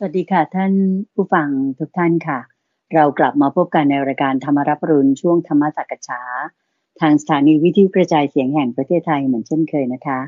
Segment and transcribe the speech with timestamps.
[0.00, 0.72] สวัสดีค่ะ ท่าน
[1.14, 2.38] ผู้ฟังทุกท่านค่ะ
[2.94, 6.20] เรากลับมาพบกันในรายการธรรมรับรุณช่วงธรรมสักษา
[7.00, 10.20] ทางสถานีวิทยุกระจายเสียงแห่งประเทศไทยเหมือนเช่นเคยนะคะ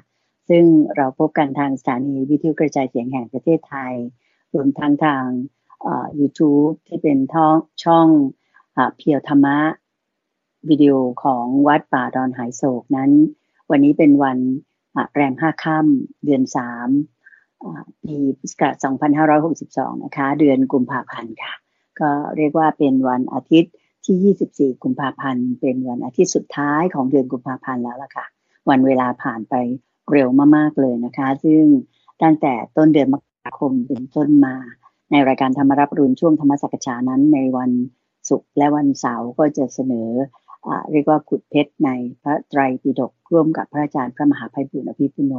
[0.48, 0.64] ซึ่ง
[0.96, 3.94] เราพบกันทางสถานีวิทยุกระจายเสียงแห่งประเทศไทย
[4.54, 5.24] รวมทั้งทาง
[6.18, 8.08] ยูทูบที่เป็นท้องช่อง
[8.76, 9.58] อเพียวธรรมะ
[10.68, 13.10] วิดีโอของวัดป่าดอนหายโศกนั้น
[13.70, 14.38] วันนี้เป็นวัน
[15.14, 16.88] แรมห้าค่ำเดือนสาม
[18.02, 18.74] ปีพุทธศักราช
[19.38, 21.52] 2562 นะคะ เดือนกุมภาพันธ์ค่ะ
[22.00, 23.72] ก็เรียกว่าเป็นวันอาทิตย์
[24.04, 28.26] ที่ 24 กุมภาพันธ์ เป็นวันอาทิตย์สุดท้ายของเดือนกุมภาพันธ์แล้วล่ะค่ะ
[28.70, 29.54] วันเวลาผ่านไป
[30.12, 31.64] เร็วมากๆเลยนะคะ ซึ่ง
[32.22, 34.54] ตั้งแต่ต้นเดือนมกราคมเป็นต้นมา
[35.10, 37.70] ในรายการธรรมรับรุนช่วงธรรมสักชานั้นในวัน
[38.28, 40.10] ศุกร์และวันเสาร์ก็จะเสนอ
[40.90, 41.90] เรียกว่าขุดเพชรใน
[42.22, 45.34] พระไตรปิฎกร่วมกับพระอาจารย์พระมหาภัยบุญอภิปุโน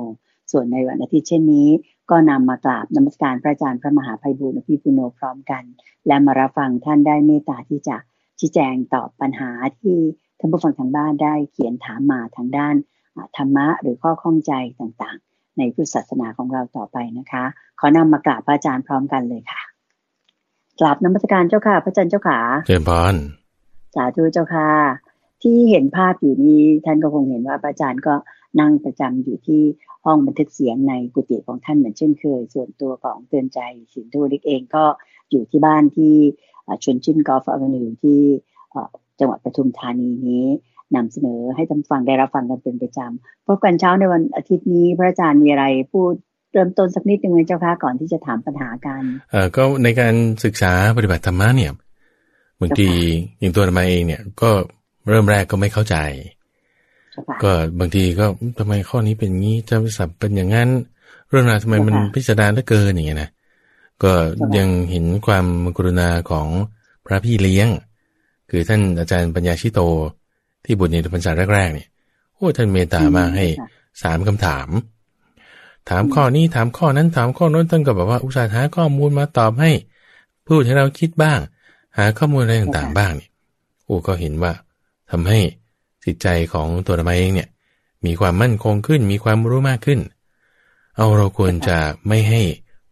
[0.52, 1.70] ส่วนในวันอาทิตย์เช่นนี้
[2.12, 5.64] ก็นำมากราบนมัสการพระอาจารย์พระมหาภัยบุญอภิปุโนพร้อมกัน
[6.08, 7.98] และมารับฟังท่านได้เมตตาที่จะ
[8.40, 9.98] ชี้แจงตอบปัญหาที่
[10.40, 12.76] ท่านผู้ฟังทางบ้านได้เขียนถามมาทางด้าน
[13.38, 17.44] ธรรมะหรือข้อข้องใจต่างๆ ในพุทธศาสนาของเราต่อไปนะคะ
[17.80, 19.62] ขอนำมากราบพระอาจารย์พร้อมกันเลยค่ะ
[20.80, 23.16] กราบนมัสการเจ้าค่ะ พระอาจารย์เจ้าขาเจริญพร
[23.96, 24.70] สาธุเจ้าค่ะ
[25.44, 28.14] ที่เห็นภาพอยู่นี้ท่านก็คงเห็นว่าพระอาจารย์ก็
[28.60, 29.62] นั่งประจำอยู่ที่
[30.06, 33.60] ห้องบันทึกเสียงในกุฏิของท่านเหมือนเช่นเคย ส่วนตัวของเตือนใจ
[33.94, 34.84] สินทุริกเองก็
[35.32, 36.14] อยู่ที่บ้านที่
[36.84, 38.20] ชนชินกอล์ฟอเวนิวที่
[39.20, 40.46] จังหวัดปทุมธานีนี้
[40.96, 46.14] นำเสนอให้ท่านฟังได้รับฟังกันเป็นประจำพบกันเช้าในวันอาทิตย์นี้พระอาจารย์มีอะไรพูด
[46.52, 51.72] เริ่มต้นสักนิดหนึ่งไหมเจ้าค่ะก่อนที่จะถามปัญหากันเอ่อก็ในการศึกษาปฏิบัติธรรมะเนี่ย
[52.62, 52.90] บางที
[53.40, 54.50] อย่างตัวธรรมเองเนี่ยก็
[55.10, 55.96] เริ่มแรกก็ไม่เข้าใจ
[57.44, 58.26] ก็บางทีก็
[58.60, 60.70] ทำไมข้อนี้เป็นงี้จะสับเป็นอย่างนั้น
[61.30, 63.30] เรื่องราวทำไมมันพิสดารเหลือเกินอย่างเงี้ยนะ
[64.04, 64.14] ก็
[64.58, 65.46] ยังเห็นความ
[65.78, 66.48] กรุณาของ
[67.06, 67.68] พระพี่เลี้ยง
[68.50, 69.80] คือท่านอาจารย์ปัญญาชิโต
[70.66, 71.88] ที่บุญในพรรษาแรกๆเนี่ย
[72.36, 73.46] โอ้ท่านเมตตามากให้
[74.02, 74.68] สามคำถาม
[75.90, 79.72] ถามข้อนี้ถามข้อนั้นถามข้อนั้นท่านก็แบบว่าอุตส่าห์หาข้อมูลมาตอบให้
[80.48, 81.40] พูดให้เราคิดบ้าง
[81.98, 83.30] หาข้อมูลอะไรต่างๆบ้างเนี่ย
[83.86, 84.54] โอ้ก็เห็นว่า
[85.12, 85.40] ทำให้
[86.06, 87.50] จิตใจของตัวเราเองเนี่ย
[88.06, 90.00] มีความมั่นคงขึ้น มีความรู้มากขึ้น
[90.98, 92.42] เอาเราควรจะไม่ให้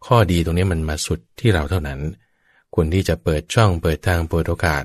[0.06, 2.00] ข้อดีตรงนี้มันมาสุดที่เราเท่านั้น
[2.76, 4.84] ควรที่จะเปิดช่องเปิดทางเปิดโอกาส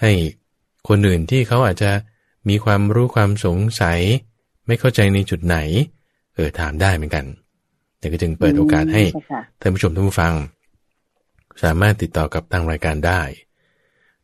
[0.00, 0.12] ให้
[0.88, 1.90] คนอื่นที่เขาอาจจะ
[2.48, 4.00] มีความรู้ความสงสัย
[4.66, 5.56] ไม่เข้าใจในจุดไหน
[6.34, 7.24] เออถามได้เหมือนกัน
[7.98, 9.02] แต่ก็จึงเปิดโอกาสให้
[9.60, 10.34] ท่านผู้ชมท่านผู้ฟัง
[11.62, 13.22] สามารถติดต่อกับทางรายการได้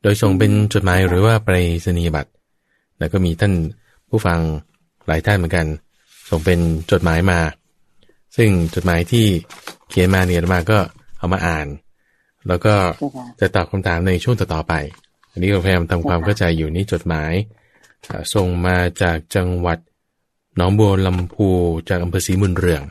[0.02, 2.30] โดยส่งเป็นจดหมายหรือว่าไปรษณียบัตร
[3.00, 3.54] แล้วก็มีท่าน
[4.08, 4.40] ผู้ฟัง
[5.06, 5.66] หลายท่านเหมือนกัน
[6.30, 6.58] ส่งเป็น
[6.90, 7.40] จดหมายมา
[8.36, 9.26] ซึ่งจดหมายที่
[9.88, 10.78] เขียนมาเนี่ยมาก็
[11.18, 11.66] เอามาอ่าน
[12.48, 12.74] แล้วก็
[13.40, 14.74] จะตอบคำถามในช่วงต่อๆไป
[15.30, 17.32] อันนี้เราพยายามทำความเข้าใจอยู่นี่จดหมาย
[18.34, 19.78] ส่งมาจากจังหวัด
[20.56, 21.48] หนองบัวลำพู
[21.88, 22.82] จากอำเภอศรีมุนเรือง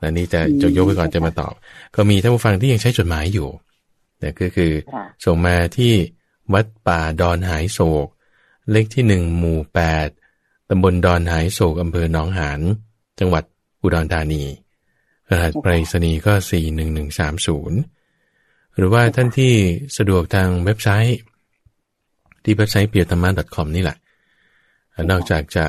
[0.00, 1.54] อันนี้จะจะยกไปก่อนจะมาตอบ
[1.94, 3.48] ก็มีท่านผู้ฟังที่ยังใช้จดหมายอยู่
[4.18, 4.72] แต่ก็คือ
[5.24, 5.92] ส่งมาที่
[6.52, 8.06] วัดป่าดอนหายโศก
[8.70, 10.08] เลขที่หนึ่งหมู่แปด
[10.70, 12.60] ตำบลดอนหายโศกอำเภอหนองหาน
[13.20, 13.44] จังหวัด
[13.82, 14.42] อุดรธานี
[15.30, 17.78] รหัสไปรษณีย์ก็สี่หนึ่งหนึ่งสามศูนย์
[18.76, 19.54] หรือว่าท่านที่
[19.96, 21.18] สะดวกทางเว็บไซต์
[22.44, 23.96] ที่เว็บไซต์เปียรธรรมะ .com นี่แหละ
[25.10, 25.64] นอกจากจะ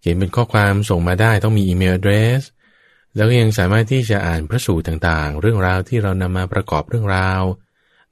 [0.00, 2.40] เขียนเป็นข้อความส่งมาได้ต้องมีอีเมล address
[3.14, 7.42] แล้วก็ยังสามารถที่จะอ่านพระสูตรต่างๆ เรื่องราวที่เรานำมาประกอบเรื่องราว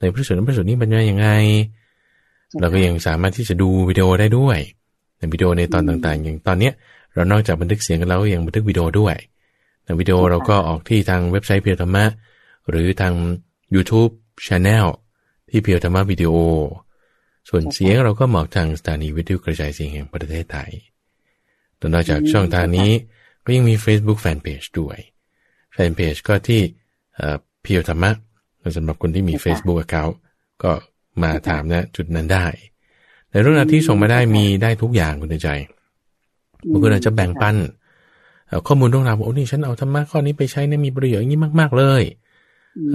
[0.01, 1.29] ในพระสูตรนั้นพระสูตรนี้บรรยายยังไง
[2.61, 4.59] เราก็ยังสามารถที่จะดูวิดีโอได้ด้วย
[5.17, 6.73] ในวิดีโอในตอนต่างๆ อย่างตอนเนี้ย
[7.15, 9.17] เรานอกจากบันทึกเสียงกันแล้วยังบันทึกวิดีโอด้วย
[9.85, 12.05] ในวิดีโอเราก็ออกที่ทางเว็บไซต์เพียวธรรมะ
[12.71, 13.15] หรือทาง
[13.75, 14.13] YouTube
[14.47, 14.87] Channel
[15.51, 16.33] ที่เพียวธรรมะวิดีโอ
[17.49, 20.71] ส่วนเสียงเราก็เหมาะทางสถานีวิทยุกระจายเสียงแห่งประเทศไทย
[21.81, 22.91] ตัวนอกจากช่องทางนี้
[23.45, 24.99] ก็ยังมี Facebook Fanpage ด้วย
[25.77, 26.61] Fanpage ก็ที่
[27.63, 28.11] เพียวธรรมะ
[28.77, 30.15] สำหรับคนที่มี Facebook Account
[30.63, 30.73] ก็
[31.23, 32.47] มาถามนะจุดนั้นได้
[33.31, 35.49] ในเรื่องราวที่ส่งมาได้มีได้ทุกอย่างคุณใจ
[36.71, 37.57] บางคนอาจจะแบ่งปัน
[38.67, 42.03] ข้อมูลเรื่องราวโอ้นี่ฉันเอาธรรมะข้อนี้ไปใช้เนี่ยมีประโยชน์อย่างนี้มาก ๆ เลย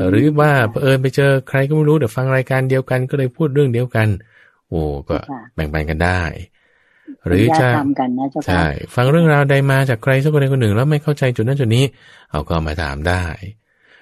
[0.09, 0.51] หรือว่า
[0.81, 4.07] เออไปเจอใครก็ไม่รู้เดี๋ยวฟังรายการเดียวกันก็เลยพูดเรื่องเดียวกัน
[4.69, 5.17] โอ้ก็
[5.55, 6.21] แบ่งปันกันได้
[7.27, 7.67] หรือจะ
[8.47, 11.85] ใช่ฟังเรื่องราวใดมาจากใครสักคนใดคนหนึ่ง แล้วไม่เข้าใจจุดนั้นจุดนี้
[12.29, 13.23] เอาก็มาถามได้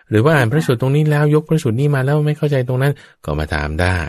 [0.09, 2.93] หรือว่าอ่านพระสูตรตรงนี้แล้วยกพระสูตรนี้มาแล้วไม่เข้าใจตรงนั้น
[3.25, 3.99] ก็มาถามได้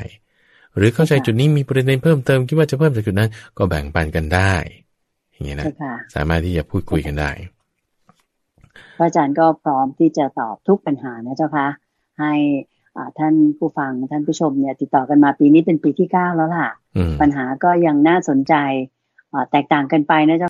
[0.76, 4.54] หรือเข้าใจจุดนี้มีประเด็นเพิ่มเติมคิดว่าจะเพิ่มจากจุดนั้น ก็แบ่งปันกันได้
[5.32, 5.66] อย่างเงี้ยนะ
[6.14, 7.30] สามารถที่จะพูดคุยกันได้
[8.96, 11.68] พระอาจารย์ก็พร้อมที่จะตอบทุกปัญหานะเจ้าค่ะ
[12.20, 12.32] ให้
[13.18, 16.68] ท่านผู้ฟังท่านผู้ชมเนี่ย ติดต่อกันมาปีนี้เป็นปีที่เก้าแล้วล่ะ
[17.20, 18.54] ปัญหาก็ยังน่าสนใจ
[19.50, 20.46] แตกต่างกันไปนะเจ้า